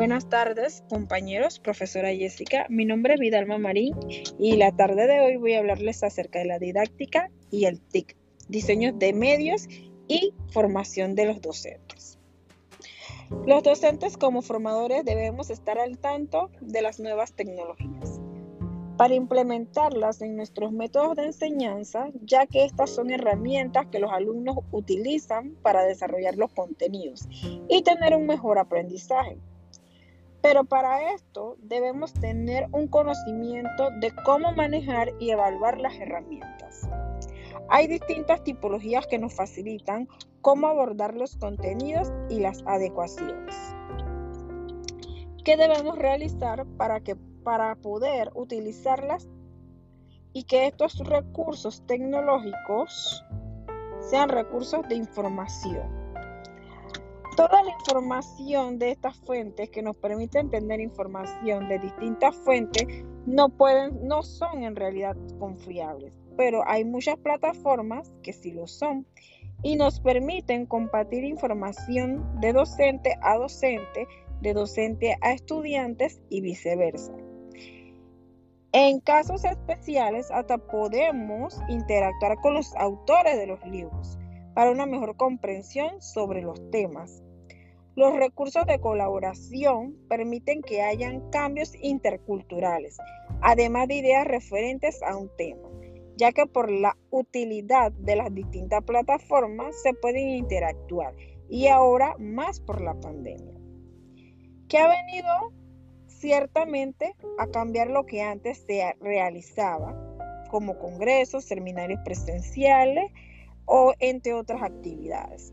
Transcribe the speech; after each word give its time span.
Buenas 0.00 0.30
tardes, 0.30 0.82
compañeros, 0.88 1.58
profesora 1.58 2.08
Jessica. 2.08 2.64
Mi 2.70 2.86
nombre 2.86 3.12
es 3.12 3.20
Vidalma 3.20 3.58
Marín 3.58 3.94
y 4.38 4.56
la 4.56 4.74
tarde 4.74 5.06
de 5.06 5.20
hoy 5.20 5.36
voy 5.36 5.52
a 5.52 5.58
hablarles 5.58 6.02
acerca 6.02 6.38
de 6.38 6.46
la 6.46 6.58
didáctica 6.58 7.30
y 7.50 7.66
el 7.66 7.82
TIC, 7.82 8.16
diseños 8.48 8.98
de 8.98 9.12
medios 9.12 9.68
y 10.08 10.32
formación 10.54 11.14
de 11.14 11.26
los 11.26 11.42
docentes. 11.42 12.18
Los 13.44 13.62
docentes 13.62 14.16
como 14.16 14.40
formadores 14.40 15.04
debemos 15.04 15.50
estar 15.50 15.78
al 15.78 15.98
tanto 15.98 16.50
de 16.62 16.80
las 16.80 16.98
nuevas 16.98 17.34
tecnologías 17.34 18.20
para 18.96 19.12
implementarlas 19.12 20.22
en 20.22 20.34
nuestros 20.34 20.72
métodos 20.72 21.14
de 21.16 21.24
enseñanza, 21.26 22.08
ya 22.22 22.46
que 22.46 22.64
estas 22.64 22.88
son 22.88 23.10
herramientas 23.10 23.88
que 23.88 23.98
los 23.98 24.10
alumnos 24.10 24.60
utilizan 24.70 25.56
para 25.60 25.84
desarrollar 25.84 26.36
los 26.36 26.52
contenidos 26.52 27.28
y 27.68 27.82
tener 27.82 28.16
un 28.16 28.26
mejor 28.26 28.58
aprendizaje. 28.58 29.36
Pero 30.42 30.64
para 30.64 31.12
esto 31.12 31.56
debemos 31.60 32.14
tener 32.14 32.66
un 32.72 32.88
conocimiento 32.88 33.90
de 34.00 34.12
cómo 34.24 34.52
manejar 34.52 35.12
y 35.18 35.30
evaluar 35.30 35.78
las 35.78 35.94
herramientas. 35.98 36.88
Hay 37.68 37.86
distintas 37.86 38.42
tipologías 38.42 39.06
que 39.06 39.18
nos 39.18 39.34
facilitan 39.34 40.08
cómo 40.40 40.66
abordar 40.66 41.14
los 41.14 41.36
contenidos 41.36 42.10
y 42.28 42.40
las 42.40 42.62
adecuaciones. 42.66 43.54
¿Qué 45.44 45.56
debemos 45.56 45.98
realizar 45.98 46.66
para, 46.76 47.00
que, 47.00 47.16
para 47.44 47.76
poder 47.76 48.30
utilizarlas 48.34 49.28
y 50.32 50.44
que 50.44 50.66
estos 50.66 50.98
recursos 50.98 51.84
tecnológicos 51.86 53.24
sean 54.00 54.30
recursos 54.30 54.88
de 54.88 54.94
información? 54.96 55.99
Toda 57.40 57.62
la 57.62 57.70
información 57.70 58.78
de 58.78 58.90
estas 58.90 59.16
fuentes 59.16 59.70
que 59.70 59.80
nos 59.80 59.96
permiten 59.96 60.50
tener 60.50 60.78
información 60.78 61.70
de 61.70 61.78
distintas 61.78 62.36
fuentes 62.36 62.86
no 63.24 63.48
pueden, 63.48 64.06
no 64.06 64.22
son 64.22 64.62
en 64.62 64.76
realidad 64.76 65.16
confiables, 65.38 66.12
pero 66.36 66.62
hay 66.68 66.84
muchas 66.84 67.16
plataformas 67.16 68.12
que 68.22 68.34
sí 68.34 68.52
lo 68.52 68.66
son 68.66 69.06
y 69.62 69.76
nos 69.76 70.00
permiten 70.00 70.66
compartir 70.66 71.24
información 71.24 72.38
de 72.42 72.52
docente 72.52 73.16
a 73.22 73.38
docente, 73.38 74.06
de 74.42 74.52
docente 74.52 75.16
a 75.22 75.32
estudiantes 75.32 76.20
y 76.28 76.42
viceversa. 76.42 77.14
En 78.72 79.00
casos 79.00 79.46
especiales, 79.46 80.30
hasta 80.30 80.58
podemos 80.58 81.58
interactuar 81.70 82.36
con 82.42 82.52
los 82.52 82.76
autores 82.76 83.38
de 83.38 83.46
los 83.46 83.66
libros 83.66 84.18
para 84.54 84.72
una 84.72 84.84
mejor 84.84 85.16
comprensión 85.16 86.02
sobre 86.02 86.42
los 86.42 86.70
temas. 86.70 87.22
Los 87.96 88.14
recursos 88.14 88.66
de 88.66 88.78
colaboración 88.78 89.96
permiten 90.08 90.62
que 90.62 90.80
hayan 90.80 91.28
cambios 91.30 91.74
interculturales, 91.82 92.98
además 93.42 93.88
de 93.88 93.96
ideas 93.96 94.26
referentes 94.26 95.02
a 95.02 95.16
un 95.16 95.28
tema, 95.36 95.68
ya 96.16 96.30
que 96.30 96.46
por 96.46 96.70
la 96.70 96.96
utilidad 97.10 97.90
de 97.92 98.14
las 98.14 98.32
distintas 98.32 98.84
plataformas 98.84 99.74
se 99.82 99.92
pueden 99.92 100.28
interactuar 100.28 101.14
y 101.48 101.66
ahora 101.66 102.14
más 102.18 102.60
por 102.60 102.80
la 102.80 102.94
pandemia, 102.94 103.58
que 104.68 104.78
ha 104.78 104.88
venido 104.88 105.52
ciertamente 106.06 107.16
a 107.38 107.48
cambiar 107.48 107.90
lo 107.90 108.06
que 108.06 108.22
antes 108.22 108.64
se 108.66 108.94
realizaba, 109.00 109.96
como 110.48 110.78
congresos, 110.78 111.44
seminarios 111.44 112.00
presenciales 112.04 113.10
o 113.64 113.94
entre 113.98 114.34
otras 114.34 114.62
actividades. 114.62 115.52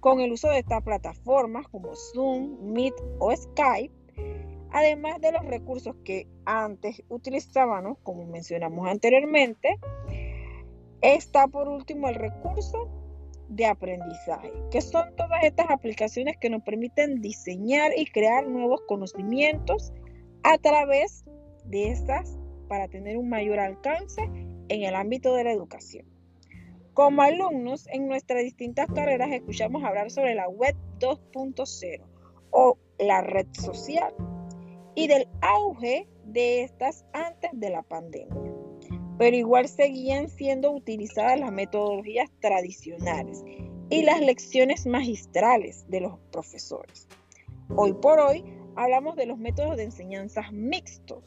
Con 0.00 0.20
el 0.20 0.32
uso 0.32 0.48
de 0.48 0.58
estas 0.58 0.82
plataformas 0.82 1.68
como 1.68 1.94
Zoom, 1.94 2.72
Meet 2.72 2.94
o 3.18 3.34
Skype, 3.36 3.94
además 4.72 5.20
de 5.20 5.32
los 5.32 5.44
recursos 5.44 5.94
que 6.04 6.26
antes 6.46 7.02
utilizábamos, 7.08 7.98
como 8.02 8.24
mencionamos 8.24 8.88
anteriormente, 8.88 9.78
está 11.02 11.48
por 11.48 11.68
último 11.68 12.08
el 12.08 12.14
recurso 12.14 12.88
de 13.48 13.66
aprendizaje, 13.66 14.52
que 14.70 14.80
son 14.80 15.14
todas 15.16 15.42
estas 15.42 15.70
aplicaciones 15.70 16.36
que 16.38 16.50
nos 16.50 16.62
permiten 16.62 17.20
diseñar 17.20 17.92
y 17.96 18.06
crear 18.06 18.46
nuevos 18.46 18.80
conocimientos 18.86 19.92
a 20.44 20.56
través 20.58 21.24
de 21.64 21.90
estas 21.90 22.38
para 22.68 22.88
tener 22.88 23.16
un 23.18 23.28
mayor 23.28 23.58
alcance 23.58 24.22
en 24.22 24.82
el 24.82 24.94
ámbito 24.94 25.34
de 25.34 25.44
la 25.44 25.52
educación. 25.52 26.06
Como 26.94 27.22
alumnos 27.22 27.86
en 27.92 28.08
nuestras 28.08 28.42
distintas 28.42 28.88
carreras 28.92 29.30
escuchamos 29.30 29.84
hablar 29.84 30.10
sobre 30.10 30.34
la 30.34 30.48
web 30.48 30.74
2.0 30.98 32.02
o 32.50 32.78
la 32.98 33.20
red 33.22 33.46
social 33.52 34.12
y 34.96 35.06
del 35.06 35.28
auge 35.40 36.08
de 36.24 36.62
estas 36.62 37.04
antes 37.12 37.50
de 37.54 37.70
la 37.70 37.82
pandemia. 37.82 38.52
Pero 39.18 39.36
igual 39.36 39.68
seguían 39.68 40.28
siendo 40.28 40.72
utilizadas 40.72 41.38
las 41.38 41.52
metodologías 41.52 42.28
tradicionales 42.40 43.44
y 43.88 44.02
las 44.02 44.20
lecciones 44.20 44.86
magistrales 44.86 45.84
de 45.88 46.00
los 46.00 46.18
profesores. 46.32 47.06
Hoy 47.76 47.92
por 47.92 48.18
hoy 48.18 48.44
hablamos 48.74 49.14
de 49.14 49.26
los 49.26 49.38
métodos 49.38 49.76
de 49.76 49.84
enseñanza 49.84 50.50
mixtos, 50.50 51.22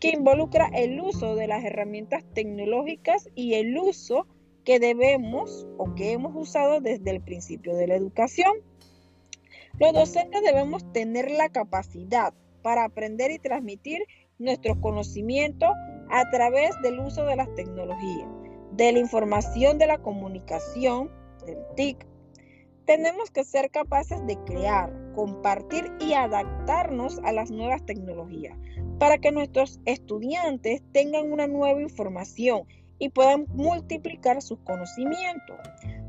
que 0.00 0.10
involucra 0.10 0.68
el 0.74 0.98
uso 1.00 1.34
de 1.34 1.46
las 1.46 1.64
herramientas 1.64 2.24
tecnológicas 2.34 3.28
y 3.34 3.54
el 3.54 3.76
uso 3.76 4.26
que 4.64 4.78
debemos 4.78 5.66
o 5.76 5.94
que 5.94 6.12
hemos 6.12 6.34
usado 6.34 6.80
desde 6.80 7.10
el 7.10 7.20
principio 7.20 7.76
de 7.76 7.86
la 7.86 7.96
educación. 7.96 8.52
Los 9.78 9.92
docentes 9.92 10.42
debemos 10.42 10.90
tener 10.92 11.30
la 11.30 11.48
capacidad 11.48 12.32
para 12.62 12.84
aprender 12.84 13.30
y 13.30 13.38
transmitir 13.38 14.04
nuestros 14.38 14.78
conocimientos 14.78 15.70
a 16.10 16.30
través 16.30 16.70
del 16.82 17.00
uso 17.00 17.24
de 17.24 17.36
las 17.36 17.52
tecnologías, 17.54 18.28
de 18.72 18.92
la 18.92 18.98
información 18.98 19.78
de 19.78 19.86
la 19.86 19.98
comunicación, 19.98 21.10
del 21.46 21.58
TIC. 21.76 22.06
Tenemos 22.86 23.30
que 23.30 23.44
ser 23.44 23.70
capaces 23.70 24.26
de 24.26 24.36
crear, 24.44 24.92
compartir 25.14 25.90
y 26.00 26.12
adaptarnos 26.12 27.18
a 27.24 27.32
las 27.32 27.50
nuevas 27.50 27.84
tecnologías 27.84 28.56
para 28.98 29.18
que 29.18 29.32
nuestros 29.32 29.80
estudiantes 29.86 30.82
tengan 30.92 31.32
una 31.32 31.46
nueva 31.46 31.80
información 31.80 32.64
y 32.98 33.08
puedan 33.10 33.46
multiplicar 33.48 34.40
sus 34.42 34.58
conocimientos 34.60 35.56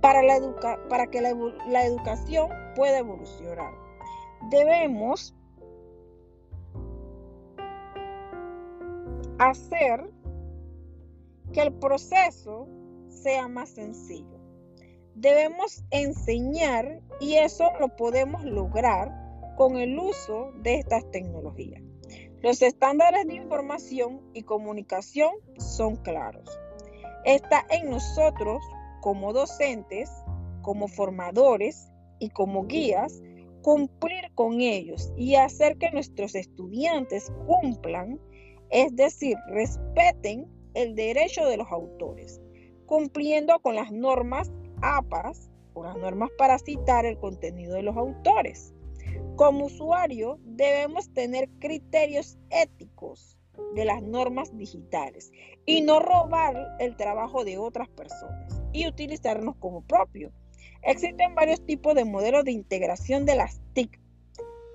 para, 0.00 0.22
la 0.22 0.38
para 0.88 1.06
que 1.08 1.20
la, 1.20 1.34
la 1.68 1.84
educación 1.84 2.50
pueda 2.74 2.98
evolucionar. 2.98 3.72
Debemos 4.50 5.34
hacer 9.38 10.10
que 11.52 11.62
el 11.62 11.72
proceso 11.74 12.68
sea 13.08 13.48
más 13.48 13.70
sencillo. 13.70 14.38
Debemos 15.14 15.82
enseñar 15.90 17.00
y 17.20 17.34
eso 17.34 17.70
lo 17.80 17.88
podemos 17.96 18.44
lograr 18.44 19.10
con 19.56 19.76
el 19.76 19.98
uso 19.98 20.52
de 20.62 20.74
estas 20.76 21.10
tecnologías. 21.10 21.82
Los 22.42 22.60
estándares 22.62 23.26
de 23.26 23.34
información 23.34 24.20
y 24.34 24.42
comunicación 24.42 25.30
son 25.58 25.96
claros. 25.96 26.60
Está 27.26 27.66
en 27.70 27.90
nosotros 27.90 28.62
como 29.00 29.32
docentes, 29.32 30.08
como 30.62 30.86
formadores 30.86 31.90
y 32.20 32.30
como 32.30 32.66
guías 32.66 33.20
cumplir 33.62 34.32
con 34.36 34.60
ellos 34.60 35.12
y 35.16 35.34
hacer 35.34 35.76
que 35.76 35.90
nuestros 35.90 36.36
estudiantes 36.36 37.32
cumplan, 37.48 38.20
es 38.70 38.94
decir, 38.94 39.36
respeten 39.48 40.46
el 40.74 40.94
derecho 40.94 41.44
de 41.46 41.56
los 41.56 41.66
autores, 41.72 42.40
cumpliendo 42.86 43.58
con 43.58 43.74
las 43.74 43.90
normas 43.90 44.52
APAS 44.80 45.50
o 45.74 45.82
las 45.82 45.96
normas 45.96 46.30
para 46.38 46.60
citar 46.60 47.06
el 47.06 47.18
contenido 47.18 47.74
de 47.74 47.82
los 47.82 47.96
autores. 47.96 48.72
Como 49.34 49.66
usuario 49.66 50.38
debemos 50.44 51.12
tener 51.12 51.48
criterios 51.58 52.38
éticos 52.50 53.35
de 53.74 53.84
las 53.84 54.02
normas 54.02 54.56
digitales 54.56 55.32
y 55.64 55.82
no 55.82 56.00
robar 56.00 56.76
el 56.78 56.96
trabajo 56.96 57.44
de 57.44 57.58
otras 57.58 57.88
personas 57.88 58.62
y 58.72 58.86
utilizarnos 58.86 59.56
como 59.56 59.82
propio. 59.82 60.32
Existen 60.82 61.34
varios 61.34 61.64
tipos 61.64 61.94
de 61.94 62.04
modelos 62.04 62.44
de 62.44 62.52
integración 62.52 63.26
de 63.26 63.36
las 63.36 63.60
TIC, 63.72 64.00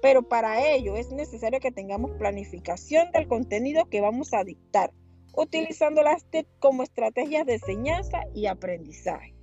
pero 0.01 0.27
para 0.27 0.67
ello 0.67 0.95
es 0.95 1.11
necesario 1.11 1.59
que 1.59 1.71
tengamos 1.71 2.11
planificación 2.11 3.11
del 3.11 3.27
contenido 3.27 3.85
que 3.85 4.01
vamos 4.01 4.33
a 4.33 4.43
dictar, 4.43 4.91
utilizando 5.35 6.01
las 6.01 6.25
TIC 6.25 6.47
como 6.59 6.83
estrategias 6.83 7.45
de 7.45 7.53
enseñanza 7.53 8.21
y 8.33 8.47
aprendizaje. 8.47 9.35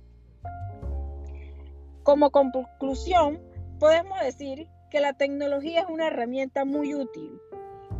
Como 2.03 2.31
conclusión, 2.31 3.41
podemos 3.79 4.19
decir 4.21 4.67
que 4.89 4.99
la 4.99 5.13
tecnología 5.13 5.81
es 5.81 5.89
una 5.89 6.07
herramienta 6.07 6.65
muy 6.65 6.95
útil 6.95 7.39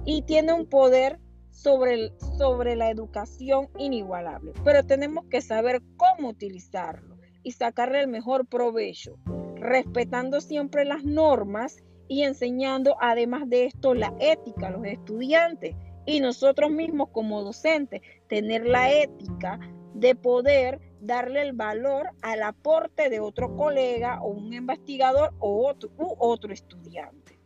y 0.05 0.23
tiene 0.23 0.53
un 0.53 0.65
poder 0.65 1.19
sobre, 1.51 2.11
sobre 2.37 2.75
la 2.75 2.89
educación 2.89 3.69
inigualable, 3.77 4.53
pero 4.63 4.85
tenemos 4.85 5.25
que 5.25 5.41
saber 5.41 5.81
cómo 5.97 6.29
utilizarlo 6.29 7.17
y 7.43 7.51
sacarle 7.51 8.01
el 8.01 8.07
mejor 8.07 8.45
provecho, 8.45 9.17
respetando 9.55 10.41
siempre 10.41 10.85
las 10.85 11.03
normas 11.03 11.83
y 12.07 12.23
enseñando 12.23 12.95
además 12.99 13.47
de 13.47 13.65
esto 13.65 13.93
la 13.93 14.13
ética 14.19 14.67
a 14.67 14.71
los 14.71 14.85
estudiantes 14.85 15.75
y 16.05 16.19
nosotros 16.21 16.71
mismos 16.71 17.09
como 17.11 17.43
docentes, 17.43 18.01
tener 18.27 18.65
la 18.65 18.91
ética 18.91 19.59
de 19.93 20.15
poder 20.15 20.79
darle 21.01 21.41
el 21.41 21.53
valor 21.53 22.11
al 22.21 22.43
aporte 22.43 23.09
de 23.09 23.19
otro 23.19 23.55
colega 23.55 24.21
o 24.21 24.29
un 24.29 24.53
investigador 24.53 25.33
o 25.39 25.67
otro, 25.67 25.89
u 25.97 26.15
otro 26.19 26.53
estudiante. 26.53 27.38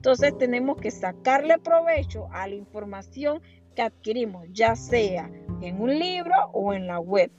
Entonces 0.00 0.32
tenemos 0.38 0.78
que 0.78 0.90
sacarle 0.90 1.58
provecho 1.58 2.26
a 2.32 2.48
la 2.48 2.54
información 2.54 3.42
que 3.76 3.82
adquirimos, 3.82 4.46
ya 4.50 4.74
sea 4.74 5.30
en 5.60 5.78
un 5.78 5.90
libro 5.98 6.32
o 6.54 6.72
en 6.72 6.86
la 6.86 6.98
web, 6.98 7.30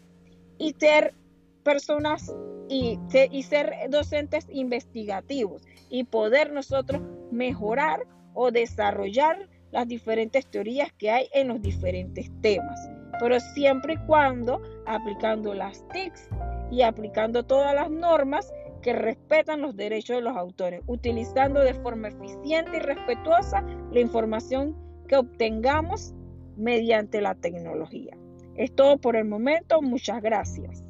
y 0.59 0.75
ser 0.79 1.15
personas 1.63 2.31
y, 2.69 2.99
ser 3.41 3.73
docentes 3.89 4.45
investigativos 4.51 5.63
y 5.89 6.03
poder 6.03 6.51
nosotros 6.51 7.01
mejorar 7.31 8.05
o 8.35 8.51
desarrollar 8.51 9.49
las 9.71 9.87
diferentes 9.87 10.45
teorías 10.45 10.93
que 10.99 11.09
hay 11.09 11.29
en 11.33 11.47
los 11.47 11.63
diferentes 11.63 12.29
temas, 12.41 12.79
pero 13.19 13.39
siempre 13.39 13.95
y 13.95 14.05
cuando 14.05 14.61
aplicando 14.85 15.55
las 15.55 15.83
TICs 15.89 16.29
y 16.69 16.83
aplicando 16.83 17.41
todas 17.41 17.73
las 17.73 17.89
normas 17.89 18.53
que 18.81 18.93
respetan 18.93 19.61
los 19.61 19.75
derechos 19.75 20.17
de 20.17 20.21
los 20.21 20.35
autores, 20.35 20.81
utilizando 20.87 21.59
de 21.61 21.73
forma 21.75 22.09
eficiente 22.09 22.77
y 22.77 22.79
respetuosa 22.79 23.63
la 23.91 23.99
información 23.99 24.75
que 25.07 25.17
obtengamos 25.17 26.13
mediante 26.57 27.21
la 27.21 27.35
tecnología. 27.35 28.17
Es 28.55 28.73
todo 28.73 28.97
por 28.97 29.15
el 29.15 29.25
momento, 29.25 29.81
muchas 29.81 30.21
gracias. 30.21 30.83